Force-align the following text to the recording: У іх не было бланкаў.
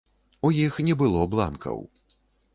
У 0.47 0.49
іх 0.63 0.79
не 0.87 0.95
было 1.03 1.29
бланкаў. 1.35 1.77